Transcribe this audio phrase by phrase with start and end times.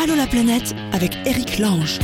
[0.00, 1.98] Allô la planète avec Eric Lange.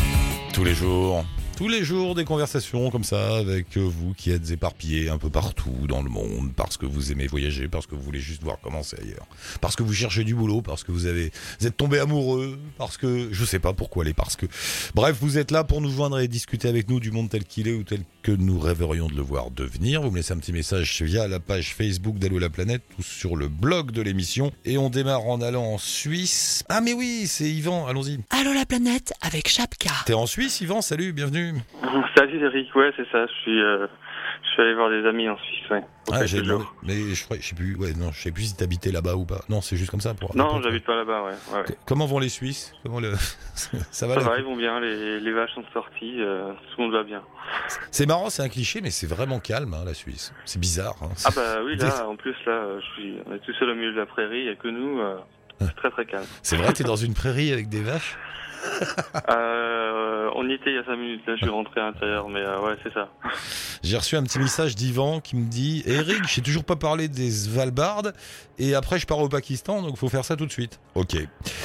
[0.53, 1.25] Tous les jours.
[1.57, 5.87] Tous les jours, des conversations comme ça avec vous qui êtes éparpillés un peu partout
[5.89, 8.83] dans le monde parce que vous aimez voyager, parce que vous voulez juste voir comment
[8.83, 9.29] c'est ailleurs,
[9.61, 11.31] parce que vous cherchez du boulot, parce que vous avez,
[11.61, 14.47] vous êtes tombé amoureux, parce que je sais pas pourquoi les parce que.
[14.97, 17.69] Bref, vous êtes là pour nous joindre et discuter avec nous du monde tel qu'il
[17.69, 20.01] est ou tel que nous rêverions de le voir devenir.
[20.01, 23.37] Vous me laissez un petit message via la page Facebook d'Allo la planète ou sur
[23.37, 26.65] le blog de l'émission et on démarre en allant en Suisse.
[26.71, 28.21] Ah mais oui, c'est Yvan, allons-y.
[28.31, 29.91] Allô la planète avec Chapka.
[30.07, 30.81] T'es en Suisse, Yvan?
[30.81, 31.53] Salut, bienvenue.
[32.17, 33.87] Salut Eric, ouais c'est ça, je suis, euh,
[34.55, 35.83] suis allé voir des amis en Suisse, ouais.
[36.13, 36.43] Ah, j'ai
[36.83, 39.25] mais je crois, je sais plus, ouais, non, je sais plus si t'habitais là-bas ou
[39.25, 39.41] pas.
[39.49, 40.37] Non, c'est juste comme ça pour.
[40.37, 41.31] Non, j'habite pas là-bas, ouais.
[41.55, 41.67] ouais.
[41.67, 42.73] C- Comment vont les Suisses?
[42.83, 43.13] Comment le
[43.55, 46.85] ça va Ça va, ils vont bien, les, les vaches sont sorties, euh, tout le
[46.85, 47.23] monde va bien.
[47.91, 50.33] C'est marrant, c'est un cliché, mais c'est vraiment calme, hein, la Suisse.
[50.45, 50.97] C'est bizarre.
[51.03, 51.09] hein.
[51.25, 53.75] Ah bah oui, là, en plus, là, euh, je suis, on est tout seul au
[53.75, 55.17] milieu de la prairie, il y a que nous, euh,
[55.61, 56.27] c'est très très calme.
[56.43, 58.17] C'est vrai, t'es dans une prairie avec des vaches?
[59.31, 62.29] Euh, on y était il y a 5 minutes, là, je suis rentré à l'intérieur,
[62.29, 63.09] mais ouais, c'est ça.
[63.85, 67.31] J'ai reçu un petit message d'Ivan qui me dit Eric, j'ai toujours pas parlé des
[67.31, 68.03] Svalbard
[68.59, 70.81] et après je pars au Pakistan, donc faut faire ça tout de suite.
[70.95, 71.17] Ok.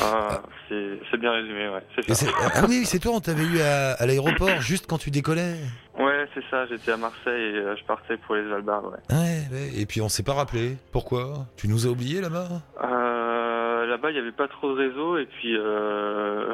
[0.01, 2.15] Ah, c'est bien résumé, ouais, c'est ça.
[2.15, 5.55] c'est- ah oui, c'est toi, on t'avait eu à, à l'aéroport juste quand tu décollais.
[5.97, 9.15] Ouais, c'est ça, j'étais à Marseille et euh, je partais pour les Svalbard, ouais.
[9.15, 9.71] Ouais, ouais.
[9.77, 10.75] Et puis on s'est pas rappelé.
[10.91, 11.45] Pourquoi?
[11.55, 12.49] Tu nous as oubliés là-bas?
[12.83, 16.53] Euh, Là-bas, il n'y avait pas trop de réseau et puis euh,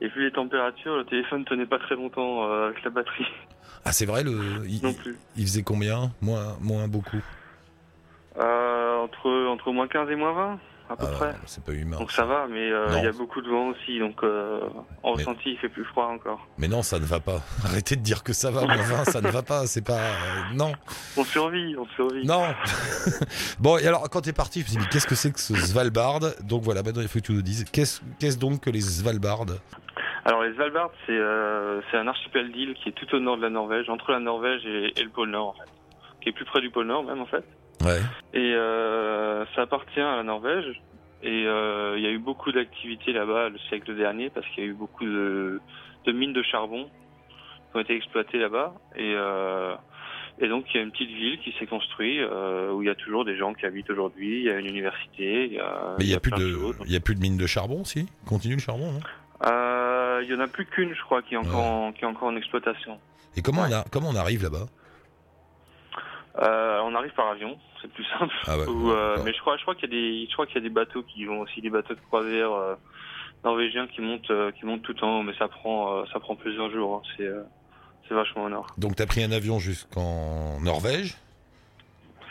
[0.00, 3.26] et vu les températures, le téléphone tenait pas très longtemps euh, avec la batterie
[3.84, 4.66] Ah, c'est vrai, le.
[4.68, 5.16] Il, non plus.
[5.36, 6.12] il faisait combien?
[6.20, 7.22] Moins, moins beaucoup.
[8.38, 10.58] Euh, entre entre moins 15 et moins 20
[10.90, 11.34] à peu Ah, près.
[11.46, 11.98] c'est pas humain.
[11.98, 14.60] Donc ça va, mais euh, il y a beaucoup de vent aussi, donc euh,
[15.02, 16.46] en Mais- ressenti, il fait plus froid encore.
[16.58, 17.40] Mais non, ça ne va pas.
[17.64, 19.66] Arrêtez de dire que ça va, 20, ça ne va pas.
[19.66, 19.98] C'est pas.
[20.00, 20.72] euh, non,
[21.16, 22.26] On survit, on survit.
[22.26, 22.42] non.
[23.60, 25.40] bon, et alors, quand t'es parti, je me suis dit, mais qu'est-ce que c'est que
[25.40, 26.20] ce Svalbard?
[26.42, 27.64] Donc voilà, maintenant il faut que tu nous dises.
[27.72, 29.44] Qu'est-ce qu'est-ce donc que les Svalbard
[30.24, 33.42] Alors les Svalbard, c'est euh, c'est un archipel d'îles qui est tout au nord de
[33.42, 35.70] la Norvège, entre la Norvège et, et le pôle Nord en fait,
[36.20, 37.44] qui est plus près du pôle Nord même en fait.
[37.84, 38.00] Ouais.
[38.34, 40.80] Et euh, ça appartient à la Norvège.
[41.22, 44.66] Et euh, il y a eu beaucoup d'activités là-bas le siècle dernier parce qu'il y
[44.66, 45.60] a eu beaucoup de,
[46.06, 46.84] de mines de charbon
[47.70, 48.74] qui ont été exploitées là-bas.
[48.96, 49.74] Et, euh,
[50.40, 52.90] et donc il y a une petite ville qui s'est construite euh, où il y
[52.90, 54.38] a toujours des gens qui habitent aujourd'hui.
[54.40, 55.46] Il y a une université.
[55.46, 57.36] Il y a, Mais il y a plus de, il y a plus de mine
[57.36, 58.06] de charbon, si?
[58.26, 59.00] Continue le charbon, non?
[59.46, 62.06] Euh, il y en a plus qu'une, je crois, qui est encore, en, qui est
[62.06, 62.98] encore en exploitation.
[63.36, 64.66] Et comment on a, comment on arrive là-bas?
[66.38, 68.34] Euh, on arrive par avion, c'est plus simple.
[68.46, 68.66] Ah ouais.
[68.68, 70.58] Ou, euh, mais je crois, je crois qu'il y a des, je crois qu'il y
[70.58, 72.74] a des bateaux qui vont aussi, des bateaux de croisière euh,
[73.44, 76.96] norvégiens qui montent, qui montent tout en haut, mais ça prend, ça prend plusieurs jours.
[77.04, 77.08] hein.
[77.16, 77.28] C'est,
[78.08, 78.66] c'est vachement au nord.
[78.78, 81.16] Donc t'as pris un avion jusqu'en Norvège?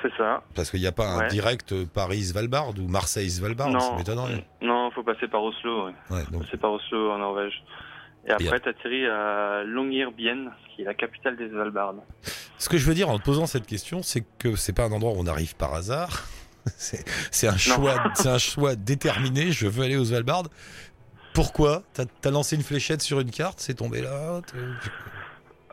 [0.02, 0.44] C'est ça.
[0.56, 4.46] Parce qu'il n'y a pas un direct Paris-Svalbard ou Marseille-Svalbard, non, m'étonnerait.
[4.62, 5.88] non, faut passer par Oslo.
[5.88, 5.94] Ouais.
[6.10, 7.62] Ouais, donc, Passer par Oslo en Norvège.
[8.30, 11.96] Et après, t'atterris à Longyearbyen, qui est la capitale des Svalbard.
[12.58, 14.92] Ce que je veux dire en te posant cette question, c'est que c'est pas un
[14.92, 16.26] endroit où on arrive par hasard.
[17.32, 17.96] C'est un choix,
[18.26, 19.52] un choix déterminé.
[19.52, 20.44] Je veux aller aux Svalbard.
[21.34, 21.84] Pourquoi?
[21.94, 24.42] T'as as lancé une fléchette sur une carte, c'est tombé là.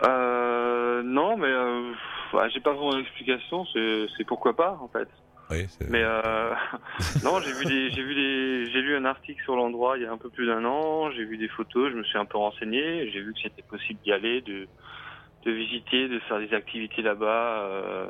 [0.05, 1.93] Euh, non, mais euh,
[2.33, 3.67] bah, j'ai pas vraiment d'explication.
[3.75, 5.09] C'est pourquoi pas, en fait.
[5.51, 6.53] Oui, Mais euh,
[7.25, 10.07] non, j'ai vu des, j'ai vu des, j'ai lu un article sur l'endroit il y
[10.07, 11.11] a un peu plus d'un an.
[11.13, 13.11] J'ai vu des photos, je me suis un peu renseigné.
[13.11, 14.67] J'ai vu que c'était possible d'y aller, de,
[15.45, 18.07] de visiter, de faire des activités là-bas, euh,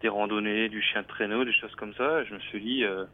[0.00, 2.24] des randonnées, du chien de traîneau, des choses comme ça.
[2.24, 3.04] Je me suis dit, euh,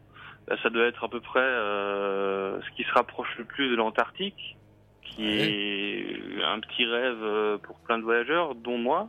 [0.46, 3.76] bah, ça doit être à peu près euh, ce qui se rapproche le plus de
[3.76, 4.56] l'Antarctique,
[5.02, 9.08] qui est un petit rêve euh, pour plein de voyageurs, dont moi.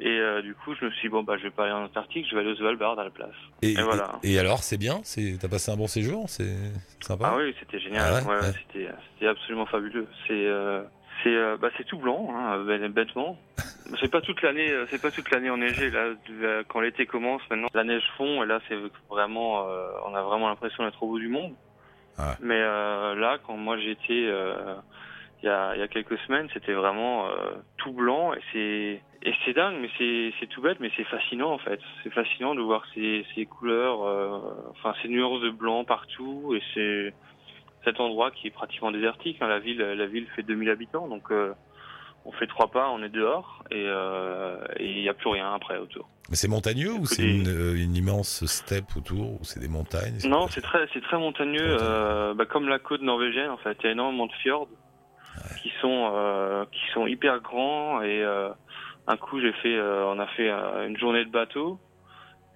[0.00, 1.84] Et euh, du coup, je me suis dit, bon, bah, je vais pas aller en
[1.84, 3.34] Antarctique, je vais aller au Svalbard à la place.
[3.60, 4.12] et, et voilà.
[4.22, 5.02] et- et alors, c'est bien
[5.40, 6.56] T'as passé un bon séjour C'est
[7.00, 8.02] sympa Ah oui, c'était génial.
[8.08, 8.52] Ah ouais, Ouais, ouais.
[8.72, 10.06] C'était, c'était absolument fabuleux.
[10.26, 10.82] C'est, euh,
[11.22, 13.38] c'est, euh, bah, tout blanc, hein, bête- bêtement.
[14.00, 15.90] C'est pas toute l'année, euh, c'est pas toute l'année enneigée.
[15.90, 16.14] Là,
[16.68, 18.76] quand l'été commence, maintenant, la neige fond et là, c'est
[19.10, 19.66] vraiment,
[20.06, 21.52] on a vraiment l'impression d'être au bout du monde.
[22.16, 22.36] Ah.
[22.40, 24.30] Mais là, quand moi j'étais,
[25.42, 27.28] il y a, y a quelques semaines, c'était vraiment
[27.76, 29.88] tout blanc et c'est, et c'est dingue, mais
[30.40, 31.80] c'est, tout bête, mais c'est fascinant en fait.
[32.02, 34.38] C'est fascinant de voir ces, ces couleurs, euh,
[34.70, 37.14] enfin ces nuances de blanc partout et c'est
[37.84, 39.38] cet endroit qui est pratiquement désertique.
[39.40, 39.48] hein.
[39.48, 41.52] La ville, la ville fait 2000 habitants, donc euh,
[42.24, 45.78] on fait trois pas, on est dehors et euh, il n'y a plus rien après
[45.78, 46.08] autour.
[46.30, 50.18] Mais c'est montagneux ou c'est des- une, une immense steppe autour ou c'est des montagnes
[50.24, 52.34] Non, c'est très, c'est très montagneux, Montagneux.
[52.34, 53.76] bah, comme la côte norvégienne en fait.
[53.82, 54.68] Il y a énormément de fjords
[55.62, 58.22] qui sont, qui sont hyper grands et
[59.06, 61.78] un coup j'ai fait, euh, on a fait euh, une journée de bateau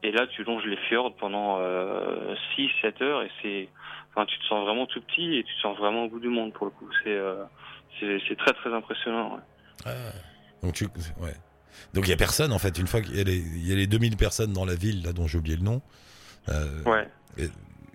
[0.03, 3.69] Et là, tu longes les fjords pendant 6-7 heures et c'est,
[4.15, 6.29] enfin, tu te sens vraiment tout petit et tu te sens vraiment au bout du
[6.29, 6.89] monde pour le coup.
[7.03, 7.19] C'est,
[7.99, 9.35] c'est, c'est très très impressionnant.
[9.35, 9.41] Ouais.
[9.87, 9.91] Ah,
[10.63, 11.35] donc tu, ouais.
[11.95, 12.79] Donc il y a personne en fait.
[12.79, 15.03] Une fois qu'il y a les, il y a les 2000 personnes dans la ville
[15.05, 15.83] là dont j'ai oublié le nom.
[16.49, 17.09] Euh, Ouais.
[17.39, 17.49] et,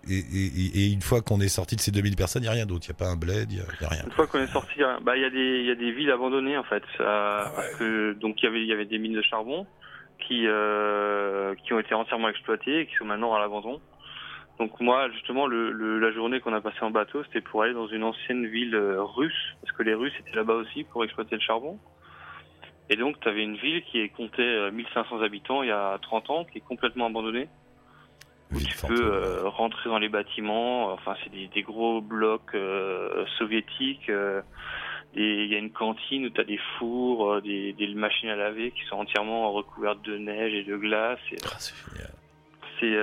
[0.09, 2.51] et, et- et une fois qu'on est sorti de ces 2000 personnes, il y a
[2.53, 2.85] rien d'autre.
[2.85, 4.03] Il y a pas un bled, il y a, il rien.
[4.05, 5.91] Une fois qu'on est sorti, hein, bah il y a des il y a des
[5.91, 6.83] villes abandonnées en fait.
[6.99, 9.67] Euh, Ah que donc il y avait il y avait des mines de charbon
[10.27, 13.79] qui euh, qui ont été entièrement exploitées et qui sont maintenant à l'abandon.
[14.59, 17.73] Donc moi justement le, le- la journée qu'on a passée en bateau, c'était pour aller
[17.73, 21.35] dans une ancienne ville euh, russe parce que les Russes étaient là-bas aussi pour exploiter
[21.35, 21.79] le charbon.
[22.89, 26.29] Et donc tu avais une ville qui comptait euh, 1500 habitants il y a 30
[26.29, 27.47] ans qui est complètement abandonnée
[28.51, 28.97] où Ville tu fantôme.
[28.97, 30.91] peux euh, rentrer dans les bâtiments.
[30.93, 34.09] Enfin, c'est des, des gros blocs euh, soviétiques.
[34.09, 34.41] euh,
[35.15, 38.71] Il y a une cantine où tu as des fours, des, des machines à laver
[38.71, 41.19] qui sont entièrement recouvertes de neige et de glace.
[41.45, 42.11] Ah, c'est génial.
[42.79, 42.95] C'est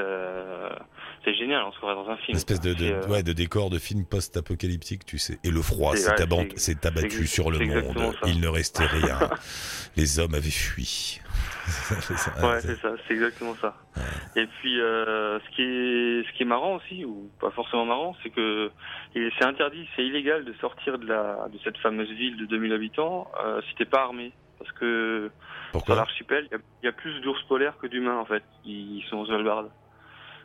[1.25, 2.31] c'est génial, on se croirait dans un film.
[2.31, 2.81] Une espèce de, quoi.
[2.83, 5.39] de, C'est, ouais, de décor de film post-apocalyptique, tu sais.
[5.45, 8.15] Et le froid C'est- s'est ouais, abattu sur le monde.
[8.27, 9.19] Il ne restait rien.
[9.97, 11.21] Les hommes avaient fui.
[12.43, 13.77] Ouais, c'est ça, c'est exactement ça.
[14.39, 18.15] Et puis, euh, ce qui est, ce qui est marrant aussi, ou pas forcément marrant,
[18.23, 18.71] c'est que
[19.15, 23.29] c'est interdit, c'est illégal de sortir de la, de cette fameuse ville de 2000 habitants
[23.45, 26.89] euh, si t'es pas armé, parce que sur Pourquoi l'archipel, il y a- il y,
[26.89, 29.65] a plus d'ours polaires que d'humains en fait, qui sont aux Svalbard.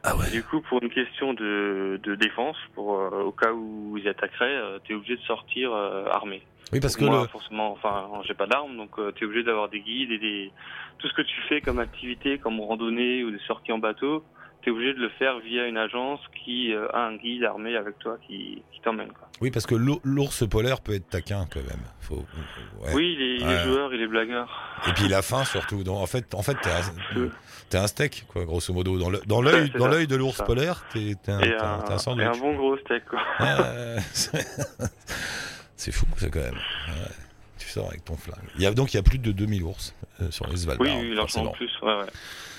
[0.03, 0.27] Ah ouais.
[0.27, 4.07] Et du coup, pour une question de, de défense, pour euh, au cas où ils
[4.07, 6.41] attaqueraient, euh, t'es obligé de sortir euh, armé.
[6.71, 9.69] Oui, parce que Moi, le, forcément, enfin, j'ai pas d'armes, donc euh, t'es obligé d'avoir
[9.69, 10.51] des guides et des
[10.99, 14.23] tout ce que tu fais comme activité, comme randonnée ou des sorties en bateau,
[14.63, 17.99] t'es obligé de le faire via une agence qui euh, a un guide armé avec
[17.99, 19.09] toi qui, qui t'emmène.
[19.09, 19.27] Quoi.
[19.41, 21.83] oui, parce que l'our- l'ours polaire peut être taquin quand même.
[21.99, 22.15] Faut,
[22.81, 22.93] ouais.
[22.93, 23.63] Oui, il est, il est Ouais.
[23.65, 24.49] joueur, il est blagueur.
[24.87, 25.83] Et puis la faim surtout.
[25.83, 26.81] Donc, en fait, en fait, t'es un,
[27.69, 28.97] t'es un steak, quoi, grosso modo.
[28.97, 32.25] Dans le- dans l'œil, dans l'œil de l'ours polaire, t'es un, un, un et sandwich.
[32.27, 33.03] un bon gros steak.
[33.05, 33.19] Quoi.
[33.41, 33.97] Ouais,
[35.83, 36.53] c'est- fou, ça quand même.
[36.55, 37.11] Ouais.
[37.59, 38.43] Tu sors avec ton flingue.
[38.57, 40.85] Il y a donc il y a plus de 2000 ours euh, sur les Svalbard.
[40.87, 41.71] Oui, oui, largement plus.
[41.81, 42.05] Ouais, ouais.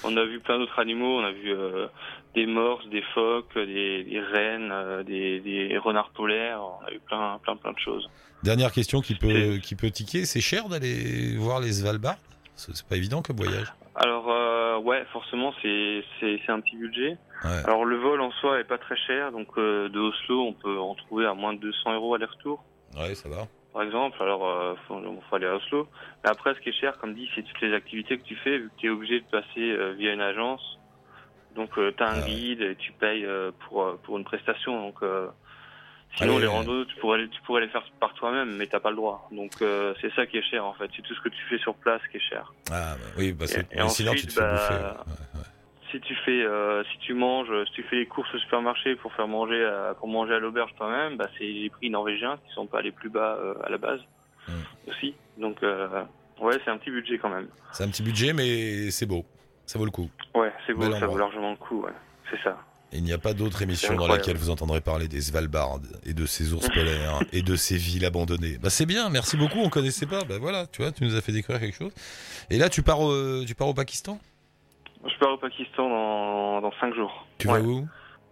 [0.05, 1.21] On a vu plein d'autres animaux.
[1.21, 1.87] On a vu euh,
[2.35, 6.61] des morses, des phoques, des, des rennes, euh, des, des renards polaires.
[6.62, 8.09] On a vu plein, plein, plein de choses.
[8.43, 12.17] Dernière question qui peut qui peut tiquer, c'est cher d'aller voir les Svalbard?
[12.56, 13.73] C'est pas évident comme voyage.
[13.97, 16.05] Alors euh, ouais, forcément c'est
[16.49, 17.17] un petit budget.
[17.44, 17.62] Ouais.
[17.65, 20.79] Alors le vol en soi est pas très cher, donc euh, de Oslo on peut
[20.79, 22.62] en trouver à moins de 200 euros aller-retour,
[22.96, 23.46] Ouais, ça va.
[23.73, 24.17] par exemple.
[24.23, 25.88] Alors euh, faut, faut aller à Oslo.
[26.23, 28.58] Mais après ce qui est cher, comme dit, c'est toutes les activités que tu fais,
[28.58, 30.79] vu que tu es obligé de passer euh, via une agence.
[31.56, 34.81] Donc euh, t'as un Ah guide et tu payes euh, pour pour une prestation.
[34.88, 34.99] Donc
[36.17, 38.91] sinon les randos tu pourrais les- tu pourrais les faire par toi-même, mais t'as pas
[38.91, 39.29] le droit.
[39.32, 39.52] Donc
[40.00, 40.88] c'est ça qui est cher en fait.
[40.94, 42.52] C'est tout ce que tu fais sur place qui est cher.
[42.70, 44.75] Ah bah, oui, Et- et sinon tu te fais bah, bouffer.
[45.11, 45.24] ouais.
[45.94, 49.12] Si tu fais euh, si tu manges si tu fais les courses au supermarché pour
[49.12, 52.67] faire manger à, pour manger à l'auberge toi-même bah c'est les prix norvégiens qui sont
[52.67, 54.00] pas les plus bas euh, à la base
[54.49, 54.91] Mm.
[54.91, 56.02] aussi donc euh,
[56.41, 59.25] ouais c'est un petit budget quand même C'est un petit budget, mais c'est beau.
[59.64, 60.11] Ça vaut le coup.
[60.35, 61.93] ouais c'est beau Bel ça vaut largement le coup ouais
[62.31, 62.58] c'est ça
[62.93, 66.26] Il n'y a pas d'autre émission dans laquelle vous entendrez parler des Svalbard et de
[66.26, 68.58] ces ours polaires et de ces villes abandonnées.
[68.61, 69.61] Bah c'est bien, merci beaucoup.
[69.61, 70.25] On connaissait pas.
[70.25, 71.93] Bah voilà, tu vois, tu nous as fait découvrir quelque chose.
[72.50, 74.19] Et là, tu pars au, tu pars au Pakistan?
[75.06, 77.61] Je pars au Pakistan dans dans cinq jours Tu Ouais.
[77.61, 77.87] vas où?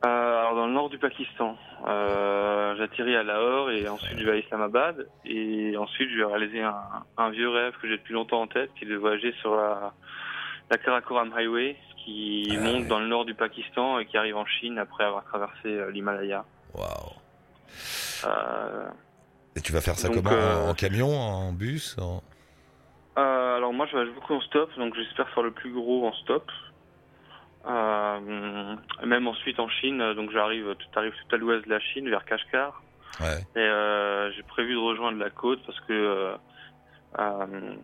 [0.05, 4.33] Euh, alors dans le nord du Pakistan euh, j'atterris à Lahore et ensuite je vais
[4.33, 6.75] à Islamabad et ensuite je vais réaliser un,
[7.19, 9.93] un vieux rêve que j'ai depuis longtemps en tête qui est de voyager sur la,
[10.71, 12.89] la Karakoram Highway qui Ah monte ouais.
[12.89, 16.45] dans le nord du Pakistan et qui arrive en Chine après avoir traversé euh, l'Himalaya.
[16.75, 17.13] Waouh.
[18.25, 18.89] Euh,
[19.55, 20.31] Et tu vas faire ça Donc, comment?
[20.67, 22.23] En, en camion, en bus en-
[23.19, 26.13] euh, alors moi je voyage beaucoup en stop donc j'espère faire le plus gros en
[26.15, 26.51] stop.
[27.65, 32.09] Euh, même ensuite en Chine donc j'arrive tout arrive tout à l'ouest de la Chine
[32.09, 32.83] vers Kashgar.
[33.21, 33.39] Ouais.
[33.55, 36.35] Et euh, j'ai prévu de rejoindre la côte parce que euh,
[37.19, 37.75] euh,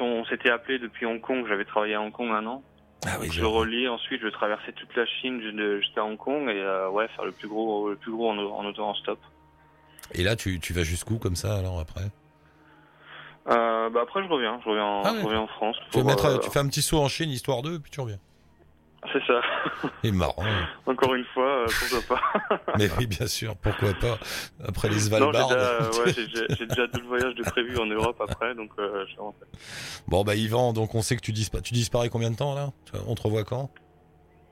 [0.00, 1.44] on s'était appelé depuis Hong Kong.
[1.48, 2.62] J'avais travaillé à Hong Kong un an.
[3.06, 3.86] Ah oui, je- relie.
[3.88, 7.24] Ensuite, je vais traverser toute la Chine ju- jusqu'à Hong Kong et euh, ouais, faire
[7.24, 9.18] le plus gros, le plus gros en, en auto en stop.
[10.12, 12.04] Et là, tu, tu vas jusqu'où comme ça alors après?
[13.48, 14.58] Euh, bah après, je reviens.
[14.64, 15.20] Je reviens, en, Ah ouais.
[15.20, 15.76] je reviens en France.
[15.92, 18.18] tu, mettre, euh, tu fais un petit saut en Chine, histoire 2, puis tu reviens.
[19.12, 19.40] C'est ça.
[20.02, 20.42] C'est marrant.
[20.86, 22.58] Encore une fois, euh, pourquoi pas.
[22.78, 24.18] Mais oui, bien sûr, pourquoi pas
[24.66, 25.48] Après les non, j'ai Svalbard.
[25.48, 29.46] déjà, ouais, déjà- tout le voyage de prévu en Europe après, donc euh, je vais.
[30.08, 32.70] Bon bah Yvan, donc on sait que tu tu disparais combien de temps là?
[33.06, 33.70] On te revoit quand?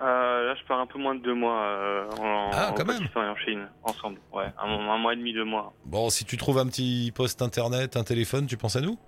[0.00, 2.84] Euh, là, je pars un peu moins de deux mois euh, en, Ah, en quand
[2.84, 2.98] même.
[2.98, 4.18] Pakistan et en Chine, ensemble.
[4.32, 5.72] Ouais, un, un mois et demi, deux mois.
[5.84, 8.98] Bon, si tu trouves un petit poste internet, un téléphone, tu penses à nous?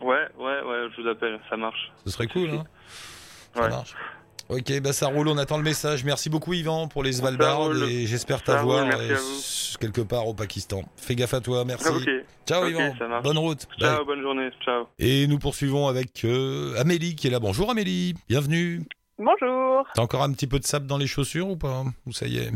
[0.00, 1.92] Ouais, ouais, ouais, je vous appelle, ça marche.
[2.04, 2.64] Ce serait cool, hein
[3.54, 3.68] Ça Ouais.
[3.68, 3.94] marche.
[4.48, 6.02] Ok, bah ça roule, on attend le message.
[6.02, 9.16] Merci beaucoup Yvan pour les Svalbard et j'espère t'avoir euh,
[9.78, 10.82] quelque part au Pakistan.
[10.96, 11.86] Fais gaffe à toi, merci.
[11.88, 12.08] Ok.
[12.48, 12.92] Ciao Yvan,
[13.22, 13.68] bonne route.
[13.78, 13.90] Bye.
[13.90, 14.50] Ciao, bonne journée.
[14.64, 14.86] Ciao.
[14.98, 17.38] Et nous poursuivons avec euh, Amélie qui est là.
[17.38, 18.80] Bonjour Amélie, bienvenue.
[19.22, 19.86] Bonjour.
[19.94, 22.38] T'as encore un petit peu de sable dans les chaussures ou pas Ou ça y
[22.38, 22.50] est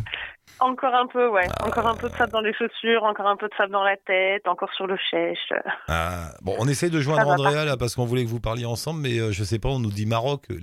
[0.60, 1.46] Encore un peu, ouais.
[1.60, 1.66] Ah.
[1.66, 3.98] Encore un peu de sable dans les chaussures, encore un peu de sable dans la
[3.98, 5.52] tête, encore sur le chèche.
[5.88, 9.00] Ah, bon, on essaie de joindre Andrea là parce qu'on voulait que vous parliez ensemble,
[9.02, 10.56] mais euh, je sais pas, on nous dit Maroc, les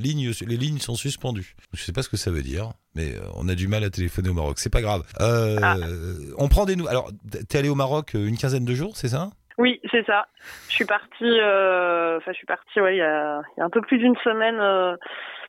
[0.57, 1.53] lignes sont suspendues.
[1.73, 3.91] Je sais pas ce que ça veut dire, mais euh, on a du mal à
[3.91, 4.57] téléphoner au Maroc.
[4.57, 5.03] C'est pas grave.
[5.21, 5.75] Euh, Ah.
[6.39, 6.91] On prend des nouvelles.
[6.95, 7.11] Alors,
[7.47, 9.29] t'es allé au Maroc euh, une quinzaine de jours, c'est ça?
[9.59, 10.25] Oui, c'est ça.
[10.69, 13.69] Je suis partie, enfin, je suis partie, ouais, il y a, il y a un
[13.69, 14.57] peu plus d'une semaine.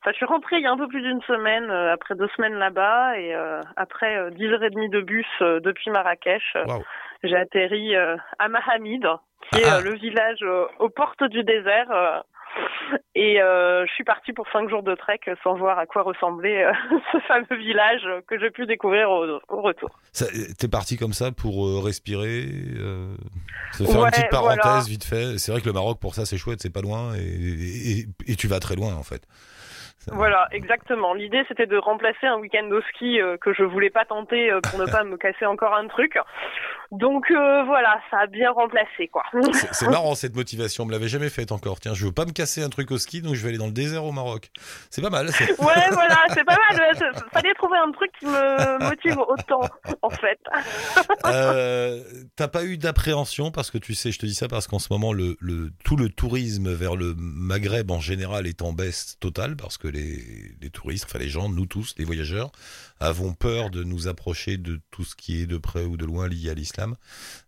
[0.03, 2.27] Enfin, je suis rentrée il y a un peu plus d'une semaine, euh, après deux
[2.35, 6.57] semaines là-bas, et euh, après euh, dix heures et demie de bus depuis Marrakech,
[7.23, 9.07] j'ai atterri à Mahamid,
[9.53, 9.79] qui est Ah.
[9.81, 10.43] le village
[10.79, 12.23] aux portes du désert.
[13.15, 16.65] et je suis partie pour cinq jours de trek sans voir à quoi ressemblait
[17.13, 19.89] ce fameux village que j'ai pu découvrir au, au retour.
[20.59, 22.41] T'es parti comme ça pour respirer,
[23.71, 24.79] se faire une petite parenthèse voilà.
[24.85, 25.37] vite fait.
[25.37, 28.35] C'est vrai que le Maroc pour ça c'est chouette, c'est pas loin et, et- et
[28.35, 29.21] tu vas très loin en fait.
[30.11, 31.13] Voilà, exactement.
[31.13, 34.59] L'idée, c'était de remplacer un week-end au ski euh, que je voulais pas tenter euh,
[34.61, 36.17] pour ne pas me casser encore un truc.
[36.91, 39.23] Donc euh, voilà, ça a bien remplacé, quoi.
[39.71, 41.79] C'est marrant cette motivation, on me l'avait jamais faite encore.
[41.79, 43.65] Tiens, je veux pas me casser un truc au ski, donc je vais aller dans
[43.65, 44.51] le désert au Maroc.
[44.91, 45.27] C'est pas mal.
[45.27, 47.13] Ouais, voilà, c'est pas mal.
[47.31, 49.61] Fallait trouver un truc qui me motive autant,
[50.01, 50.39] en fait.
[52.35, 54.91] T'as pas eu d'appréhension parce que tu sais, je te dis ça parce qu'en ce
[54.91, 59.55] moment, le, le, tout le tourisme vers le Maghreb en général est en baisse totale
[59.55, 60.19] parce que les,
[60.61, 62.51] les touristes, enfin les gens, nous tous, les voyageurs,
[62.99, 66.27] avons peur de nous approcher de tout ce qui est de près ou de loin
[66.27, 66.95] lié à l'islam.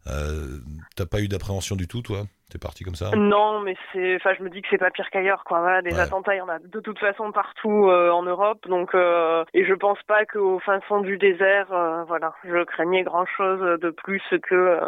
[0.07, 0.59] Euh,
[0.95, 2.25] T'as pas eu d'appréhension du tout, toi?
[2.51, 3.09] T'es parti comme ça?
[3.15, 5.61] Non, mais c'est, enfin, je me dis que c'est pas pire qu'ailleurs, quoi.
[5.61, 5.99] Voilà, des Ouais.
[5.99, 9.65] attentats, il y en a de toute façon partout euh, en Europe, donc euh, et
[9.65, 13.89] je pense pas qu'au fin fond du désert, euh, voilà, je craignais grand chose de
[13.89, 14.79] plus que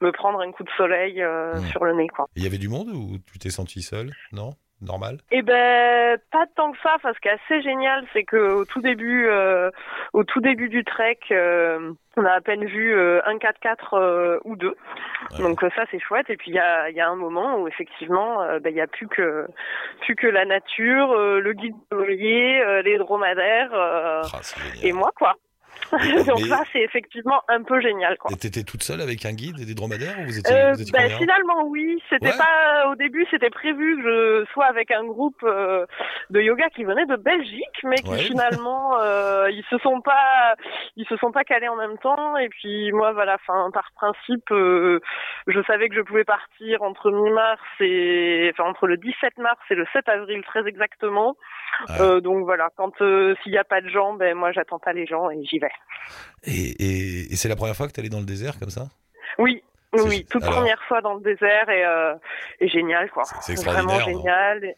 [0.00, 1.22] me prendre un coup de soleil
[1.70, 2.26] sur le nez, quoi.
[2.34, 4.54] Il y avait du monde ou tu t'es senti seul Non?
[4.80, 5.18] Normal?
[5.30, 9.70] Eh ben, pas tant que ça, parce qu'assez génial, c'est que au tout début, euh,
[10.12, 14.38] au tout début du trek, euh, on a à peine vu euh, un 4x4 euh,
[14.44, 14.76] ou deux.
[15.32, 15.42] Ouais.
[15.42, 16.28] Donc ça c'est chouette.
[16.28, 18.80] Et puis il y a, il y a un moment où effectivement, ben, il y
[18.80, 19.46] a plus que
[20.02, 24.40] plus que la nature, euh, le guide voilier, euh, les dromadaires euh, Ah,
[24.82, 25.34] et moi quoi.
[26.26, 28.30] Donc mais- ça c'est effectivement un peu génial quoi.
[28.32, 30.82] Et t'étais toute seule avec un guide et des dromadaires ou vous étiez, Euh, vous
[30.82, 32.36] étiez combien finalement oui, c'était Ouais.
[32.38, 34.02] pas au début c'était prévu que
[34.44, 35.86] je sois avec un groupe euh,
[36.30, 38.18] de yoga qui venait de Belgique, mais qui Ouais.
[38.18, 40.54] finalement euh, ils se sont pas
[40.96, 44.50] ils se sont pas calés en même temps et puis moi voilà, enfin par principe
[44.50, 45.00] euh,
[45.46, 49.74] je savais que je pouvais partir entre mi-mars et enfin entre le 17 mars et
[49.74, 51.36] le 7 avril très exactement.
[51.88, 52.00] Ouais.
[52.00, 54.92] Euh, donc voilà, quand euh, s'il y a pas de gens, ben moi j'attends pas
[54.92, 55.70] les gens et j'y vais.
[56.44, 58.86] Et, et- et c'est la première fois que t'allais dans le désert comme ça?
[59.38, 59.62] Oui,
[59.92, 62.14] oui, toute alors- première fois dans le désert et, euh,
[62.60, 63.24] et génial quoi.
[63.40, 64.74] C'est- Vraiment non génial.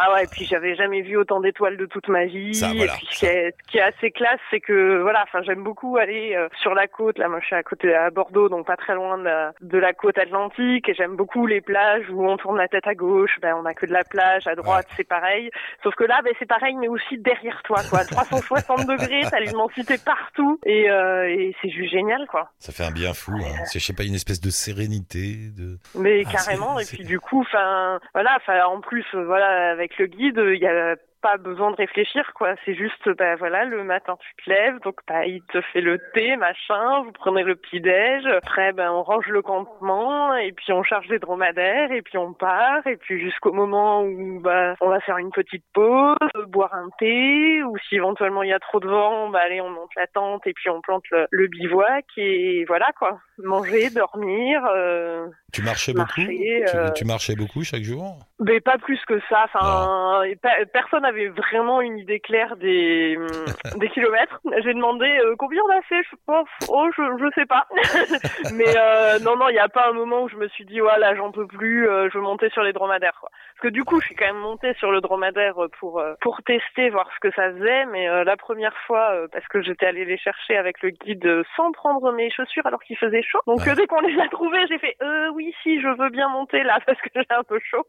[0.00, 2.54] Ah ouais, et puis j'avais jamais vu autant d'étoiles de toute ma vie.
[2.54, 5.24] Ça, voilà, et puis ce qui, est, ce qui est assez classe, c'est que voilà,
[5.24, 7.18] enfin j'aime beaucoup aller euh, sur la côte.
[7.18, 9.78] Là, moi je suis à côté à Bordeaux, donc pas très loin de la, de
[9.78, 10.88] la côte atlantique.
[10.88, 13.74] Et j'aime beaucoup les plages où on tourne la tête à gauche, ben on a
[13.74, 15.50] que de la plage, à droite c'est pareil.
[15.82, 18.04] Sauf que là, ben c'est pareil, mais aussi derrière toi, quoi.
[18.10, 22.50] 360 degrés, t'as l'immensité partout, et, euh, et c'est juste génial, quoi.
[22.58, 23.32] Ça fait un bien fou.
[23.36, 23.64] Hein.
[23.64, 25.36] C'est, je sais pas, une espèce de sérénité.
[25.56, 25.78] De...
[25.94, 29.87] Mais Ah, carrément, et puis du coup, enfin, voilà, enfin, en plus, euh, voilà, avec
[29.98, 32.54] le guide, il y a pas besoin de réfléchir, quoi.
[32.64, 35.98] C'est juste, bah voilà, le matin tu te lèves, donc bah il te fait le
[36.14, 40.72] thé, machin, vous prenez le petit déj, après ben on range le campement, et puis
[40.72, 44.88] on charge les dromadaires, et puis on part, et puis jusqu'au moment où bah on
[44.88, 46.16] va faire une petite pause,
[46.46, 49.70] boire un thé, ou si éventuellement il y a trop de vent, bah allez on
[49.70, 54.64] monte la tente et puis on plante le, le bivouac, et voilà quoi, manger, dormir.
[54.72, 58.18] Euh, Tu marchais beaucoup Marcher, euh, tu marchais beaucoup chaque jour?
[58.38, 59.44] Mais pas plus que ça.
[59.46, 63.16] Enfin, pe- personne n'avait vraiment une idée claire des
[63.76, 64.40] des kilomètres.
[64.62, 66.02] J'ai demandé euh, combien on a fait?
[66.10, 67.66] Je pense, oh, je je sais pas.
[68.52, 70.82] Mais euh, non, non, il n'y a pas un moment où je me suis dit,
[70.82, 71.88] ouais, là, j'en peux plus.
[71.88, 73.16] euh, je veux monter sur les dromadaires.
[73.18, 73.30] Quoi.
[73.54, 76.42] Parce que du coup, je suis quand même montée sur le dromadaire pour euh, pour
[76.42, 77.86] tester, voir ce que ça faisait.
[77.86, 81.24] Mais euh, la première fois, euh, parce que j'étais allée les chercher avec le guide
[81.26, 83.40] euh, sans prendre mes chaussures alors qu'il faisait chaud.
[83.46, 83.70] Donc Ouais.
[83.70, 86.62] euh, dès qu'on les a trouvées, j'ai fait, euh, oui, si, je veux bien monter
[86.64, 87.86] là parce que j'ai un peu chaud.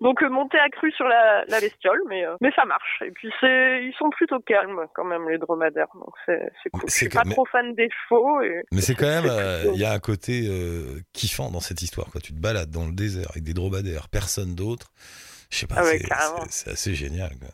[0.00, 3.02] Donc euh, monter à cru sur la, la bestiole, mais euh, mais ça marche.
[3.04, 6.82] Et puis c'est ils sont plutôt calmes quand même les dromadaires, donc c'est c'est cool.
[6.86, 7.84] Je suis pas mais- trop fan des.
[7.84, 8.62] Et...
[8.72, 11.82] Mais c'est quand même, C'est euh, il y a un côté euh, kiffant dans cette
[11.82, 12.10] histoire.
[12.10, 12.20] Quoi.
[12.20, 14.92] Tu te balades dans le désert avec des dromadaires, personne d'autre.
[15.50, 15.98] Je sais pas, Ah ouais,
[16.50, 17.30] c'est, assez génial.
[17.38, 17.48] Quoi.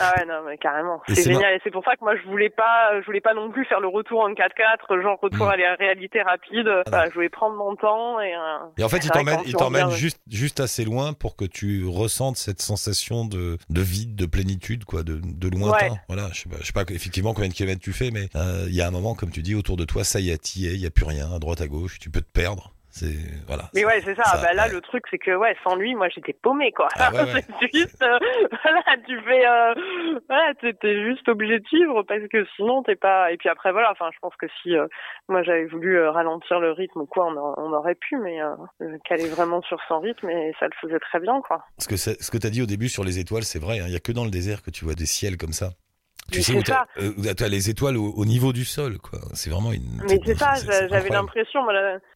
[0.00, 1.00] Ah ouais, non, mais carrément.
[1.08, 1.54] C'est génial.
[1.54, 3.80] Et c'est pour ça que moi, je voulais pas, je voulais pas non plus faire
[3.80, 5.50] le retour en 4x4, genre retour Mm.
[5.50, 6.68] à la réalité rapide.
[6.86, 8.34] Voilà, je voulais prendre mon temps et.
[8.34, 11.84] euh, Et en fait, il t'emmène, il t'emmène juste, juste assez loin pour que tu
[11.86, 15.90] ressentes cette sensation de, de vide, de plénitude, quoi, de, de lointain.
[15.90, 15.96] Ouais.
[16.08, 18.64] Voilà, je sais pas, je sais pas effectivement combien de kilomètres tu fais, mais euh,
[18.68, 20.66] il y a un moment, comme tu dis, autour de toi, ça y est, t'y
[20.66, 22.72] es, il y a plus rien, à droite, à gauche, tu peux te perdre.
[22.96, 23.16] C'est
[23.48, 23.64] voilà.
[23.74, 24.22] Mais ouais, c'est ça.
[24.22, 24.72] ça, bah là, ouais.
[24.72, 26.86] le truc, c'est que ouais, sans lui, moi, j'étais paumée, quoi.
[26.96, 27.44] Ah ouais, ouais.
[27.60, 28.18] c'est juste, euh,
[28.62, 29.74] voilà, tu fais, euh,
[30.28, 33.32] voilà, t'es juste obligé de suivre parce que sinon, t'es pas.
[33.32, 33.90] Et puis après, voilà.
[33.90, 34.86] Enfin, je pense que si euh,
[35.28, 38.40] moi j'avais voulu euh, ralentir le rythme ou quoi, on, a- on aurait pu, mais
[38.40, 41.64] euh, caler vraiment sur son rythme, et ça le faisait très bien, quoi.
[41.78, 43.80] Ce que ce que t'as dit au début sur les étoiles, c'est vrai.
[43.80, 45.70] hein, Il y a que dans le désert que tu vois des ciels comme ça.
[46.32, 46.86] Tu Mais sais où t'as ça.
[46.98, 49.18] euh, t'as les étoiles au, au niveau du sol, quoi.
[49.34, 50.02] C'est vraiment une.
[50.08, 50.54] Mais c'est ça,
[50.88, 51.60] j'avais l'impression,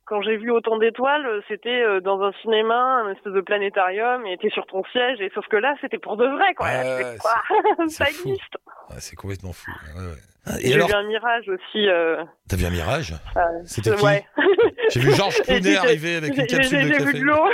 [0.06, 4.38] quand j'ai vu autant d'étoiles, c'était euh, dans un cinéma, un espèce de planétarium, et
[4.38, 6.68] t'es sur ton siège, et sauf que là, c'était pour de vrai, quoi.
[6.68, 7.42] Ouais, quoi?
[7.88, 8.56] Ça existe.
[8.90, 9.70] Ouais, c'est complètement fou.
[9.96, 10.02] Ouais,
[10.48, 10.54] ouais.
[10.54, 11.88] Ah, Et Et J'ai alors, vu un mirage aussi.
[11.88, 14.24] Euh, t'as vu un mirage euh, C'était qui ouais.
[14.90, 17.12] J'ai vu Georges Clooney arriver avec J'ai une capsule j'ai- de j'ai café.
[17.12, 17.44] vu de l'eau.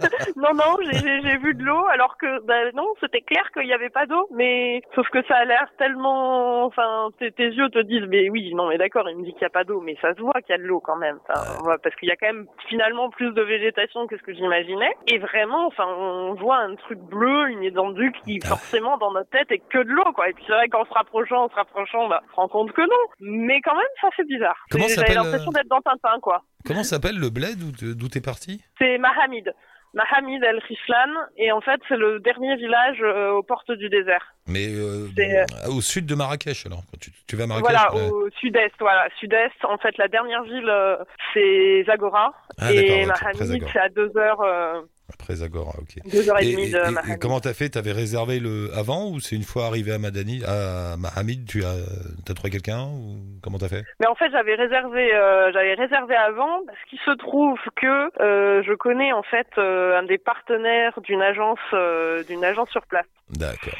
[0.36, 3.64] non, non, j'ai- j'ai j'ai vu de l'eau, alors que bah, non, c'était clair qu'il
[3.66, 4.26] n'y avait pas d'eau.
[4.34, 8.54] Mais sauf que ça a l'air tellement, enfin, tes, tes yeux te disent, mais oui,
[8.54, 10.40] non, mais d'accord, il me dit qu'il n'y a pas d'eau, mais ça se voit
[10.40, 11.18] qu'il y a de l'eau quand même.
[11.28, 14.32] Enfin, voilà, parce qu'il y a quand même finalement plus de végétation que ce que
[14.32, 14.94] j'imaginais.
[15.08, 19.50] Et vraiment, enfin, on voit un truc bleu, une étendue qui forcément dans notre tête
[19.52, 20.28] est que de l'eau, quoi.
[20.30, 22.72] Et puis c'est vrai qu'en se rapprochant, en se rapprochant, bah, on se rend compte
[22.72, 23.04] que non.
[23.20, 24.56] Mais quand même, ça fait bizarre.
[24.70, 26.42] Comment J'avais l'impression euh, d'être dans Tintin, quoi.
[26.66, 28.62] Comment s'appelle le bled où te- d'où t'es parti?
[28.78, 29.52] C'est Mahamid.
[29.94, 31.12] Mahamid El Rislan.
[31.36, 34.34] Et en fait, c'est le dernier village euh, aux portes du désert.
[34.46, 35.08] Mais euh,
[35.68, 36.82] au sud de Marrakech alors.
[36.90, 38.74] Quand tu, tu vas à Marrakech voilà, au sud-est.
[38.78, 39.64] Voilà, sud-est.
[39.64, 40.72] En fait, la dernière ville,
[41.34, 42.32] c'est Zagora.
[42.58, 44.42] Ah, et Mahamid, c'est à deux heures,
[45.12, 46.02] Après Zagora, ok.
[46.10, 47.18] deux heures et, Et, demie et- de Mahamid.
[47.20, 47.70] comment t'as fait?
[47.70, 51.74] T'avais réservé le avant ou c'est une fois arrivé à Madani, à Mahamid, tu as,
[52.24, 53.84] t'as trouvé quelqu'un ou comment t'as fait?
[54.00, 58.62] Mais en fait, j'avais réservé, euh, j'avais réservé avant parce qu'il se trouve que euh,
[58.62, 61.58] je connais en fait euh, un des partenaires d'une agence,
[62.28, 63.06] d'une agence sur place.
[63.30, 63.78] D'accord.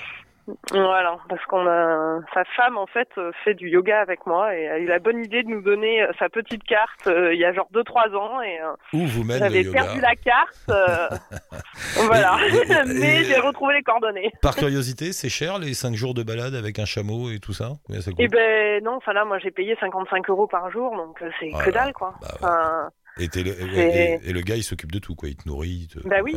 [0.73, 4.69] Voilà, parce qu'on a sa femme en fait euh, fait du yoga avec moi et
[4.69, 7.45] a eu la bonne idée de nous donner euh, sa petite carte euh, il y
[7.45, 10.57] a genre 2-3 ans et euh, Où vous j'avais perdu la carte.
[10.71, 11.09] euh,
[12.07, 14.33] voilà, Et- et- et- mais j'ai retrouvé les coordonnées.
[14.43, 17.71] Par curiosité, c'est cher les 5 jours de balade avec un chameau et tout ça?
[18.19, 21.71] Et ben non, enfin là moi j'ai payé 55 euros par jour donc c'est que
[21.71, 22.15] dalle quoi.
[22.21, 22.37] bah ouais.
[22.43, 22.89] Enfin,
[23.25, 25.29] et, le, c'est- et- et le gars, il s'occupe de tout, quoi.
[25.29, 25.87] Il te nourrit.
[25.87, 26.37] il te- Bah oui.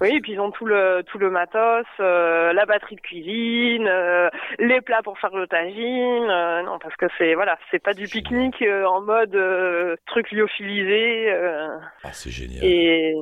[0.00, 3.86] Oui, et puis ils ont tout le tout le matos, euh, la batterie de cuisine,
[3.88, 6.28] euh, les plats pour faire le tagine.
[6.30, 9.36] euh, non, parce que c'est voilà, c'est pas du pique-nique en mode
[10.06, 11.32] truc lyophilisé
[12.02, 12.64] Ah, c'est génial.
[12.64, 13.14] et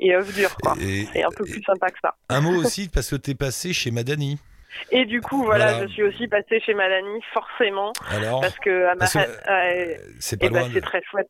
[0.00, 0.74] et œuf dur quoi.
[1.12, 2.14] C'est un peu plus sympa que ça.
[2.28, 4.38] un mot aussi, parce que t'es passé chez Madani.
[4.90, 5.86] Et du coup, voilà, Voilà.
[5.86, 10.66] je suis aussi passée chez Malani, forcément, Alors, parce que à ma c'est pas loin.
[10.66, 11.28] de- c'est très chouette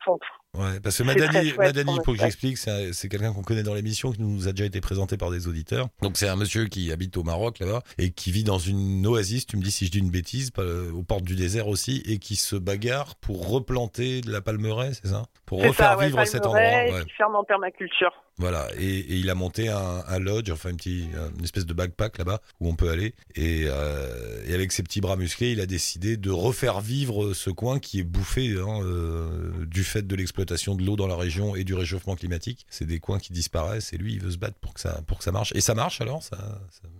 [0.58, 3.72] Ouais, parce que Madani, Madani pour que j'explique, c'est un- c'est quelqu'un qu'on connaît dans
[3.72, 5.88] l'émission, qui nous a déjà été présenté par des auditeurs.
[6.02, 9.46] Donc c'est un monsieur qui habite au Maroc là-bas et qui vit dans une oasis,
[9.46, 12.18] tu me dis si je dis une bêtise, pas- aux portes du désert aussi, et
[12.18, 15.22] qui se bagarre pour replanter de la palmeraie, c'est ça?
[15.46, 16.60] Pour refaire ça, ouais, vivre cet endroit.
[16.60, 17.02] Ouais.
[17.06, 18.12] qui ferme en permaculture.
[18.38, 22.68] Voilà, et, il a monté un, lodge, enfin une, une espèce de backpack là-bas où
[22.68, 23.14] on peut aller.
[23.36, 27.50] Et, euh, et avec ses petits bras musclés, il a décidé de refaire vivre ce
[27.50, 31.54] coin qui est bouffé hein, euh, du fait de l'exploitation de l'eau dans la région
[31.54, 32.64] et du réchauffement climatique.
[32.68, 35.18] C'est des coins qui disparaissent et lui, il veut se battre pour que ça, pour
[35.18, 35.52] que ça marche.
[35.54, 36.36] Et ça marche alors ça,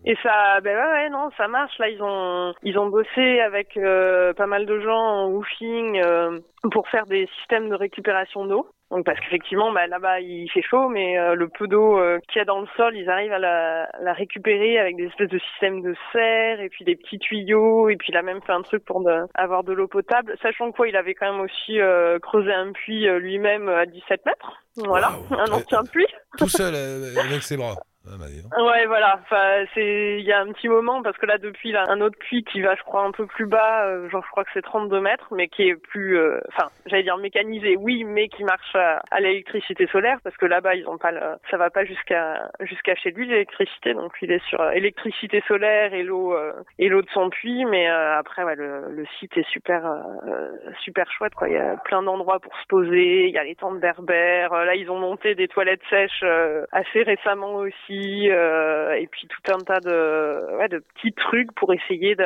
[0.05, 1.79] Et ça, ben ouais, ouais, non, ça marche.
[1.79, 6.01] Là, ils ont, ils ont bossé avec euh, pas mal de gens en woofing
[6.71, 8.69] pour faire des systèmes de récupération d'eau.
[8.93, 12.39] Donc parce qu'effectivement, bah, là-bas il fait chaud, mais euh, le peu d'eau euh, qu'il
[12.39, 15.39] y a dans le sol, ils arrivent à la, la récupérer avec des espèces de
[15.39, 17.89] systèmes de serre et puis des petits tuyaux.
[17.89, 20.73] Et puis il a même fait un truc pour de- avoir de l'eau potable, sachant
[20.73, 24.63] quoi, il avait quand même aussi euh, creusé un puits euh, lui-même à 17 mètres.
[24.77, 26.07] Voilà, un ancien puits.
[26.37, 27.77] Tout seul euh, avec ses bras.
[28.05, 28.27] Ah, bah.
[28.63, 29.21] Ouais, voilà.
[29.23, 32.19] Enfin, c'est il y a un petit moment parce que là depuis là un autre
[32.19, 34.63] puits qui va, je crois, un peu plus bas, euh, genre je crois que c'est
[34.63, 38.75] 32 mètres, mais qui est plus, euh, enfin, j'allais dire mécanisé, oui, mais qui marche
[38.75, 42.51] à, à l'électricité solaire parce que là-bas ils ont pas, le, ça va pas jusqu'à
[42.61, 46.89] jusqu'à chez lui l'électricité, donc il est sur euh, électricité solaire et l'eau euh, et
[46.89, 50.51] l'eau de son puits, mais euh, après ouais, le, le site est super euh,
[50.83, 51.49] super chouette quoi.
[51.49, 54.53] Il y a plein d'endroits pour se poser, il y a les tentes berbères.
[54.53, 56.25] Là ils ont monté des toilettes sèches
[56.73, 57.92] assez récemment aussi.
[58.31, 62.17] Euh, et puis tout un tas de, ouais, de petits trucs pour essayer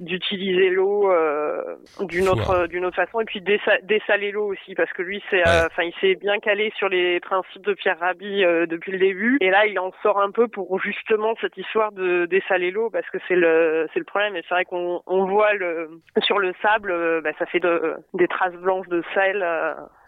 [0.00, 4.92] d'utiliser l'eau euh, d'une autre d'une autre façon, et puis dessa- dessaler l'eau aussi, parce
[4.92, 5.66] que lui, c'est, euh, Ouais.
[5.66, 9.38] enfin, il s'est bien calé sur les principes de Pierre Rabhi euh, depuis le début,
[9.40, 13.08] et là, il en sort un peu pour justement cette histoire de dessaler l'eau, parce
[13.10, 15.90] que c'est le c'est le problème, et c'est vrai qu'on on voit le
[16.22, 19.44] sur le sable, euh, bah, ça fait de, des traces blanches de sel.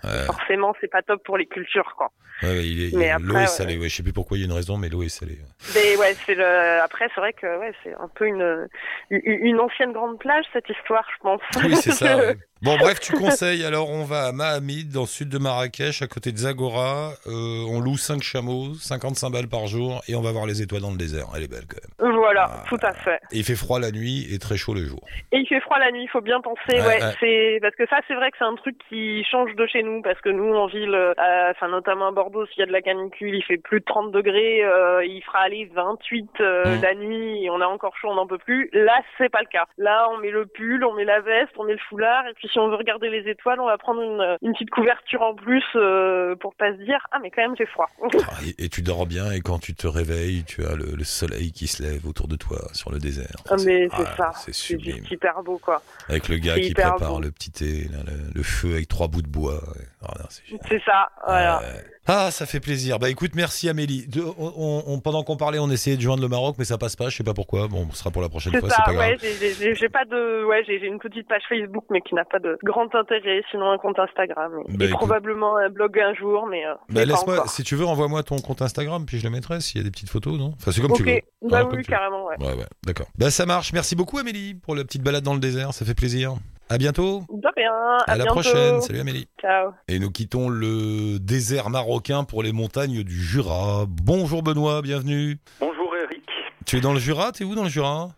[0.04, 2.10] Euh, Ouais, forcément, c'est pas top pour les cultures, quoi.
[2.42, 3.76] ouais, il est- Mais l'eau est salée.
[3.78, 5.38] Ouais, je sais plus pourquoi il y a une raison, mais l'eau est salée.
[5.74, 6.80] Mais ouais, c'est le.
[6.82, 8.68] Après, c'est vrai que ouais, c'est un peu une
[9.10, 11.40] une une ancienne grande plage cette histoire, je pense.
[11.62, 12.16] Oui, c'est ça.
[12.62, 13.64] Bon, bref, tu conseilles.
[13.64, 17.12] Alors, on va à Mahamid, dans le sud de Marrakech, à côté de Zagora.
[17.26, 20.82] Euh, on loue 5 chameaux, 55 balles par jour, et on va voir les étoiles
[20.82, 21.24] dans le désert.
[21.34, 22.12] Elle est belle quand même.
[22.20, 22.64] Voilà, Ah.
[22.68, 23.18] tout à fait.
[23.32, 25.00] Et il fait froid la nuit et très chaud le jour.
[25.32, 26.60] Et il fait froid la nuit, il faut bien penser.
[26.68, 29.82] Ouais, c'est parce que ça, c'est vrai que c'est un truc qui change de chez
[29.82, 31.14] nous, parce que nous, en ville, euh,
[31.52, 34.12] enfin notamment à Bordeaux, s'il y a de la canicule, il fait plus de 30
[34.12, 36.82] degrés, euh, il fera aller 28 euh, Mm.
[36.82, 38.68] la nuit, et on a encore chaud, on n'en peut plus.
[38.74, 39.64] Là, c'est pas le cas.
[39.78, 42.49] Là, on met le pull, on met la veste, on met le foulard, et puis
[42.52, 45.64] si on veut regarder les étoiles, on va prendre une, une petite couverture en plus
[45.76, 47.88] euh, pour pas se dire ah mais quand même j'ai froid.
[48.22, 51.04] Ah, et, et tu dors bien, et quand tu te réveilles, tu as le, le
[51.04, 53.36] soleil qui se lève autour de toi sur le désert.
[53.48, 54.30] Ah, mais c'est ah, ça.
[54.34, 54.96] C'est C'est sublime.
[54.98, 55.82] juste hyper beau quoi.
[56.08, 57.20] Avec le gars c'est qui prépare beau.
[57.20, 59.60] le petit thé, là, le, le feu avec trois bouts de bois.
[60.02, 60.42] Ah, c'est.
[60.68, 61.62] C'est ça, voilà.
[62.06, 62.98] Ah, ça fait plaisir.
[62.98, 64.06] Bah écoute, merci Amélie.
[64.08, 66.96] De- on- on- pendant qu'on parlait, on essayait de joindre le Maroc, mais ça passe
[66.96, 67.08] pas.
[67.08, 67.68] Je sais pas pourquoi.
[67.68, 68.70] Bon, ce sera pour la prochaine C'est fois.
[68.70, 71.42] C'est pas ouais, j'ai- j'ai j'ai- j'ai pas de, ouais, j'ai j'ai une petite page
[71.48, 74.52] Facebook, mais qui n'a pas de grand intérêt, sinon un compte Instagram.
[74.68, 77.86] Et, Bah, et probablement un blog un jour, mais, euh, Bah, laisse-moi, si tu veux,
[77.86, 80.54] envoie-moi ton compte Instagram, puis je le mettrai s'il y a des petites photos, non?
[80.56, 81.12] Enfin, c'est comme tu veux.
[81.12, 82.36] Ok, bah Ah, comme oui, carrément, ouais.
[82.40, 83.06] Ouais, ouais, d'accord.
[83.18, 83.72] Bah ça marche.
[83.72, 85.72] Merci beaucoup Amélie pour la petite balade dans le désert.
[85.74, 86.34] Ça fait plaisir.
[86.68, 87.22] À bientôt.
[87.32, 88.40] De rien, à, À, la bientôt.
[88.40, 88.80] prochaine.
[88.80, 89.26] Salut Amélie.
[89.40, 89.72] Ciao.
[89.88, 93.86] Et nous quittons le désert marocain pour les montagnes du Jura.
[93.88, 95.38] Bonjour Benoît, bienvenue.
[95.58, 96.22] Bonjour Eric.
[96.66, 97.32] Tu es dans le Jura?
[97.32, 98.10] T'es où dans le Jura?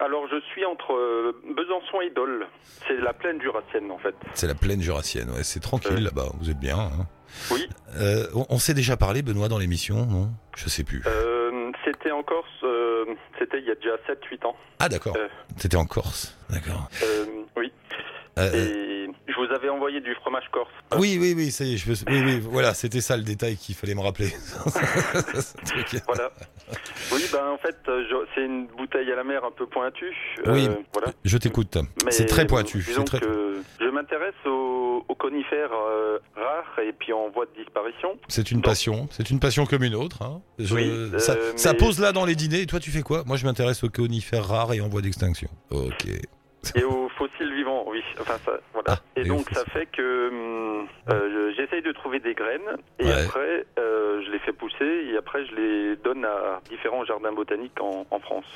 [0.00, 2.46] Alors je suis entre euh, Besançon et Dole.
[2.86, 4.14] C'est la plaine jurassienne en fait.
[4.34, 5.30] C'est la plaine jurassienne.
[5.30, 6.00] Ouais, c'est tranquille Euh.
[6.00, 6.28] là-bas.
[6.40, 6.78] Vous êtes bien.
[6.78, 7.06] hein
[7.50, 7.68] Oui.
[7.98, 10.30] Euh, on, on s'est déjà parlé Benoît dans l'émission, non?
[10.56, 11.02] Je sais plus.
[11.84, 12.48] C'était en Corse,
[13.38, 14.56] c'était il y a déjà 7-8 ans.
[14.80, 15.16] Ah d'accord.
[15.56, 16.36] C'était en Corse.
[16.50, 16.88] D'accord.
[17.56, 17.72] Oui.
[18.38, 20.68] Et je vous avais envoyé du fromage corse.
[20.98, 23.74] oui, oui, oui, ça y est, je oui, oui, voilà, c'était ça le détail qu'il
[23.74, 24.28] fallait me rappeler.
[26.06, 26.30] Voilà.
[27.12, 30.14] Oui, ben en fait, euh, c'est une bouteille à la mer un peu pointue.
[30.46, 30.66] Oui.
[30.68, 31.12] Euh, voilà.
[31.24, 31.76] Je t'écoute.
[32.10, 32.84] C'est très pointu.
[33.06, 33.20] Très-
[33.80, 38.18] je m'intéresse aux, aux conifères euh, rares et puis en voie de disparition.
[38.28, 39.08] C'est une Donc- passion.
[39.10, 40.22] C'est une passion comme une autre.
[40.22, 40.40] hein.
[40.58, 41.36] Je- Oui, euh, ça,
[41.72, 42.62] mais- pose là dans les dîners.
[42.62, 43.22] Et toi, tu fais quoi?
[43.26, 45.48] Moi, je m'intéresse aux conifères rares et en voie d'extinction.
[45.70, 46.06] Ok.
[46.74, 48.02] Et aux fossiles vivants, oui.
[48.20, 48.88] Enfin, ça, voilà.
[48.98, 50.65] Ah, et donc, ça fait que hum,
[51.10, 53.12] euh, je- j'essaye de trouver des graines et Ouais.
[53.24, 57.80] après, euh, je les fais pousser et après, je les donne à différents jardins botaniques
[57.80, 58.46] en, en France.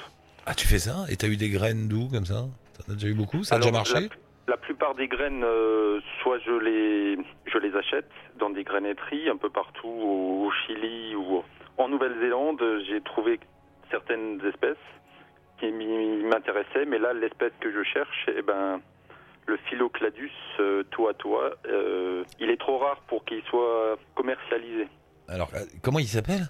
[0.46, 2.44] Ah, tu fais ça Et t'as eu des graines d'où comme ça?
[2.86, 3.44] T'en as déjà eu beaucoup?
[3.44, 4.08] Ça a Alors, déjà marché?
[4.46, 9.28] la, la plupart des graines, euh, soit je les, je les achète dans des graineteries
[9.28, 11.42] un peu partout au, au Chili ou
[11.78, 12.62] en Nouvelle-Zélande.
[12.88, 13.38] J'ai trouvé
[13.90, 14.76] certaines espèces
[15.58, 18.80] qui m'intéressaient, mais là, l'espèce que je cherche, eh ben,
[19.50, 24.86] le Philocladus euh, toa toa, euh, il est trop rare pour qu'il soit commercialisé.
[25.28, 26.48] Alors, euh, comment il s'appelle?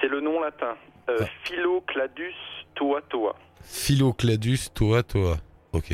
[0.00, 0.74] C'est le nom latin.
[1.08, 1.24] Euh, Ah.
[1.44, 2.34] Philocladus
[2.74, 3.34] toa toa.
[3.62, 5.36] Philocladus toa toa.
[5.72, 5.90] Ok.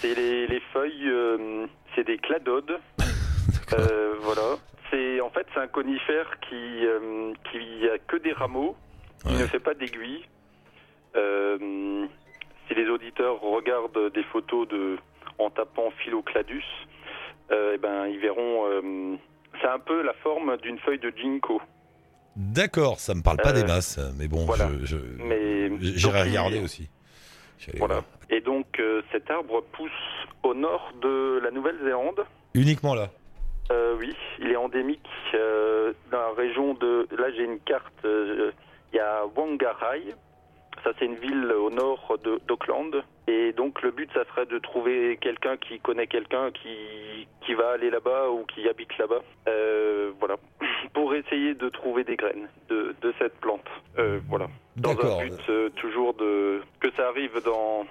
[0.00, 2.78] C'est les, les feuilles, euh, c'est des cladodes.
[2.98, 3.78] D'accord.
[3.90, 4.56] Euh, voilà.
[4.90, 8.76] C'est en fait c'est un conifère qui euh, qui a que des rameaux,
[9.22, 9.40] qui Ouais.
[9.42, 10.24] ne fait pas d'aiguilles.
[11.16, 12.06] Euh,
[12.68, 14.96] si les auditeurs regardent des photos de
[15.44, 16.64] en tapant Philocladus,
[17.50, 18.66] euh, eh ben ils verront.
[18.66, 19.16] euh,
[19.60, 21.60] c'est un peu la forme d'une feuille de ginkgo.
[22.36, 24.68] D'accord, ça me parle pas Euh, des masses, mais bon, voilà.
[24.82, 24.96] je,
[25.80, 26.88] j'irai il- regarder aussi.
[27.58, 27.94] J'allais Voilà.
[27.96, 28.04] voir.
[28.30, 29.90] Et donc euh, cet arbre pousse
[30.42, 32.24] au nord de la Nouvelle-Zélande.
[32.54, 33.08] Uniquement là.
[33.70, 37.06] Euh, oui, il est endémique euh, dans la région de.
[37.16, 38.04] Là, j'ai une carte.
[38.04, 38.50] euh,
[38.92, 40.14] Il y a Whangarei.
[40.84, 42.18] Ça, c'est une ville au nord
[42.48, 43.04] d'Auckland.
[43.28, 47.70] Et donc, le but, ça serait de trouver quelqu'un qui connaît quelqu'un qui, qui va
[47.70, 49.20] aller là-bas ou qui habite là-bas.
[49.48, 50.36] Euh, voilà.
[50.92, 53.64] Pour essayer de trouver des graines de, de cette plante.
[53.98, 54.48] Euh, voilà.
[54.76, 55.20] Dans D'accord.
[55.20, 56.60] un but euh, toujours de.
[56.80, 57.86] que ça arrive dans.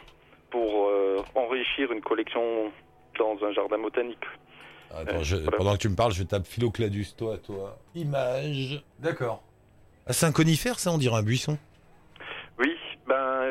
[0.50, 2.72] pour euh, enrichir une collection
[3.18, 4.24] dans un jardin botanique.
[4.94, 5.58] Attends, je- voilà.
[5.58, 7.78] pendant que tu me parles, je tape Philocladus toa toa.
[7.96, 8.84] Image.
[9.00, 9.42] D'accord.
[10.08, 11.58] Ah, c'est un conifère, ça, on dirait un buisson.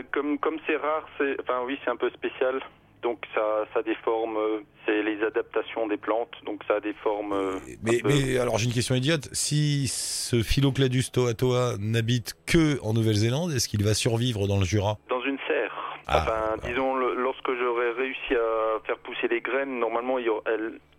[0.00, 2.60] Ben comme comme c'est rare, c'est enfin oui c'est un peu spécial
[3.02, 6.80] donc ça, ça a des formes, euh, c'est les adaptations des plantes, donc ça a
[6.80, 7.32] des formes.
[7.32, 9.28] euh, Mais, alors j'ai une question idiote.
[9.32, 14.98] Si ce Philocladus toatoa n'habite que en Nouvelle-Zélande, est-ce qu'il va survivre dans le Jura?
[15.08, 15.72] Dans une serre.
[16.06, 16.68] Ah, enfin, ah.
[16.68, 20.38] disons, lorsque j'aurai réussi à faire pousser les graines, normalement, y a,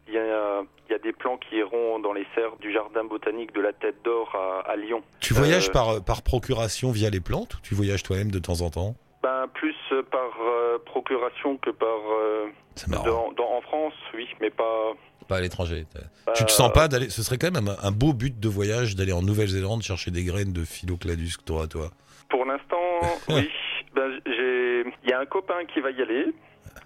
[0.08, 0.64] il y a
[1.02, 4.70] des plants qui iront dans les serres du jardin botanique de la Tête d'Or à,
[4.72, 5.02] à Lyon.
[5.20, 8.62] Tu voyages Euh, par, par procuration via les plantes ou tu voyages toi-même de temps
[8.62, 8.96] en temps?
[9.24, 11.88] Ben, plus euh, par euh, procuration que par.
[12.12, 13.06] euh, C'est marrant.
[13.06, 14.94] dans, dans- en France, oui, mais pas.
[15.28, 15.86] Pas à l'étranger.
[15.94, 17.10] Tu pas- te sens pas d'aller.
[17.10, 20.24] Ce serait quand même un, un beau but de voyage d'aller en Nouvelle-Zélande chercher des
[20.24, 21.90] graines de Philocladus toatoa.
[22.30, 22.78] Pour l'instant,
[23.30, 23.50] oui.
[23.96, 24.84] Ben, j'ai.
[25.04, 26.26] Il y a un copain qui va y aller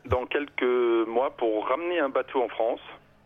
[0.05, 2.79] dans quelques mois pour ramener un bateau en France.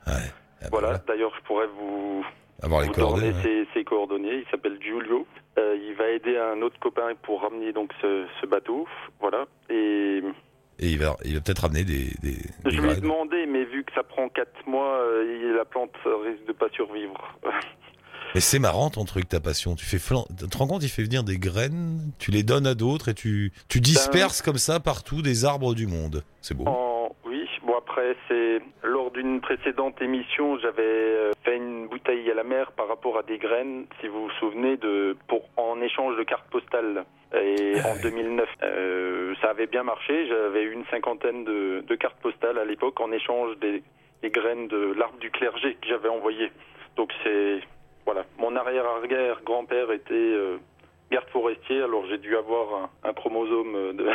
[0.08, 0.14] Ouais.
[0.62, 0.98] Ah bah Voilà.
[1.08, 2.24] D'ailleurs, je pourrais vous,
[2.62, 3.32] Avoir les vous coordonnées.
[3.32, 3.66] donner ouais.
[3.74, 4.44] ses, ses coordonnées.
[4.46, 5.26] Il s'appelle Giulio.
[5.58, 8.88] Euh, il va aider un autre copain pour ramener donc ce, ce bateau.
[9.20, 9.46] Voilà.
[9.70, 10.22] Et
[10.80, 13.66] Et il va, il va peut-être ramener des, des, des je lui ai demandé, mais
[13.66, 15.92] vu que ça prend quatre mois, euh, la plante
[16.26, 17.38] risque de pas survivre.
[18.36, 19.74] Mais c'est marrant ton truc, ta passion.
[19.74, 20.24] Tu fais flan...
[20.40, 23.16] Tu te rends compte, il fait venir des graines, tu les donnes à d'autres et
[23.16, 26.24] tu, tu disperses comme ça partout des arbres du monde.
[26.40, 26.66] C'est beau.
[26.68, 26.89] En-
[28.28, 33.18] c'est lors d'une précédente émission, j'avais euh, fait une bouteille à la mer par rapport
[33.18, 37.06] à des graines, si vous vous souvenez de pour en échange de cartes postales.
[37.34, 38.02] Et Ah en ouais.
[38.04, 40.28] 2009, euh, ça avait bien marché.
[40.28, 43.84] J'avais eu une cinquantaine de, de cartes postales à l'époque en échange des,
[44.22, 46.52] des graines de l'arbre du clergé que j'avais envoyé.
[46.96, 47.60] Donc c'est
[48.06, 50.58] voilà, mon arrière-arrière grand-père était euh,
[51.12, 54.08] garde forestier, alors j'ai dû avoir un, un chromosome de,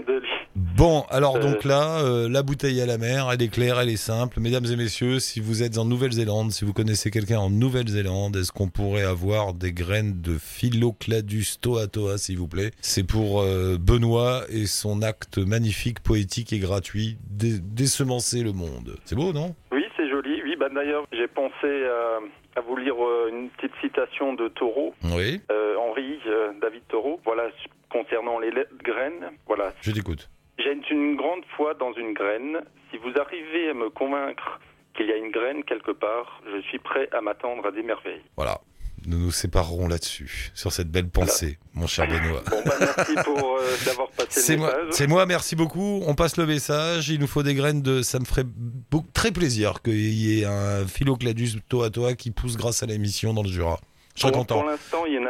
[0.06, 0.30] de lui.
[0.76, 1.40] Bon, alors Euh.
[1.40, 4.40] donc là, euh, la bouteille à la mer, elle est claire, elle est simple.
[4.40, 8.50] Mesdames et messieurs, si vous êtes en Nouvelle-Zélande, si vous connaissez quelqu'un en Nouvelle-Zélande, est-ce
[8.50, 12.72] qu'on pourrait avoir des graines de Philocladus toatoa, s'il vous plaît?
[12.80, 18.96] C'est pour euh, Benoît et son acte magnifique, poétique et gratuit, d'é- d'essemencer le monde.
[19.04, 19.54] C'est beau, non?
[19.70, 20.42] Oui, c'est joli.
[20.42, 21.52] Oui, bah d'ailleurs, j'ai pensé
[21.86, 22.96] à, à vous lire
[23.30, 27.20] une petite citation de Thoreau, Oui, euh, Henri euh, David Thoreau.
[27.24, 27.44] Voilà,
[27.92, 28.50] concernant les
[28.82, 29.30] graines.
[29.46, 30.28] Voilà, je t'écoute.
[30.58, 32.60] J'ai une grande foi dans une graine.
[32.90, 34.60] Si vous arrivez à me convaincre
[34.96, 38.22] qu'il y a une graine quelque part, je suis prêt à m'attendre à des merveilles.
[38.36, 38.60] Voilà.
[39.06, 42.42] Nous nous séparerons là-dessus, sur cette belle pensée, mon cher Benoît.
[42.48, 44.92] Bon, bah merci pour euh, d'avoir passé C'est le moi, message.
[44.92, 46.02] c'est moi, merci beaucoup.
[46.06, 47.10] On passe le message.
[47.10, 48.00] Il nous faut des graines de.
[48.00, 52.82] Ça me ferait beaucoup, très plaisir qu'il y ait un Philocladus toatoa qui pousse grâce
[52.82, 53.78] à l'émission dans le Jura.
[54.14, 54.60] Je serais content.
[54.60, 55.28] pour l'instant, il y en a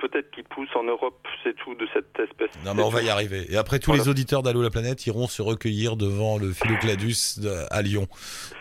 [0.00, 2.50] peut-être qui pousse en Europe, c'est tout de cette espèce.
[2.64, 3.46] Non, mais on va y arriver.
[3.50, 4.02] Et après, tous Voilà.
[4.04, 8.06] les auditeurs d'Allo la planète iront se recueillir devant le Philocladus à Lyon.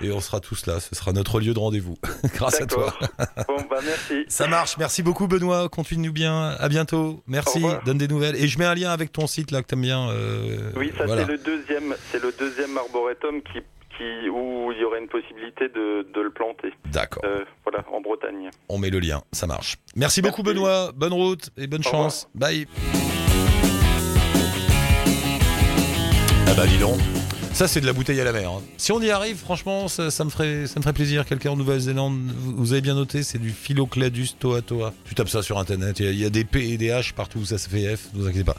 [0.02, 0.80] Et on sera tous là.
[0.80, 1.98] Ce sera notre lieu de rendez-vous.
[2.36, 2.94] grâce à toi.
[3.18, 3.46] D'accord.
[3.48, 4.26] bon, bah merci.
[4.28, 4.78] Ça marche.
[4.78, 5.70] Merci beaucoup, Benoît.
[5.70, 6.50] Continue bien.
[6.60, 7.22] À bientôt.
[7.28, 7.64] Merci.
[7.86, 8.36] Donne des nouvelles.
[8.36, 10.10] Et je mets un lien avec ton site là que t'aimes bien.
[10.10, 11.26] euh, Oui, ça voilà.
[11.26, 13.60] c'est le deuxième, c'est le deuxième arboretum qui,
[14.00, 16.74] qui, où il y aurait une possibilité de, de le planter.
[16.86, 17.22] D'accord.
[17.26, 18.50] Euh, voilà, en Bretagne.
[18.70, 19.76] On met le lien, ça marche.
[19.96, 20.22] Merci, Merci.
[20.22, 22.30] beaucoup Benoît, bonne route et bonne Au chance.
[22.34, 22.66] Bye.
[26.48, 26.98] Ah bah dis donc,
[27.60, 28.50] ça c'est de la bouteille à la mer.
[28.52, 28.62] hein.
[28.78, 31.26] Si on y arrive, franchement, ça, me ferait, ça me ferait plaisir.
[31.26, 34.94] Quelqu'un en Nouvelle-Zélande, vous, avez bien noté, c'est du Philocladus toatoa.
[35.04, 37.44] Tu tapes ça sur internet, il y, a- y des P et des H partout,
[37.44, 38.56] ça se fait F, ne vous inquiétez pas.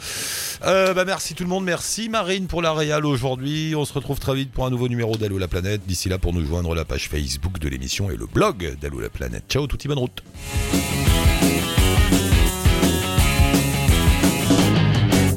[0.67, 3.75] Euh, bah merci tout le monde, merci Marine pour la réal aujourd'hui.
[3.75, 5.81] On se retrouve très vite pour un nouveau numéro d'Allo la planète.
[5.87, 9.09] D'ici là, pour nous joindre, la page Facebook de l'émission et le blog d'Allo la
[9.09, 9.45] planète.
[9.49, 10.23] Ciao, touti bonne route.